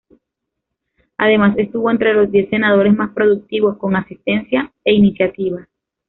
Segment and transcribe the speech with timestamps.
[1.17, 5.67] Además estuvo entre los diez senadores más productivos con asistencia e iniciativa.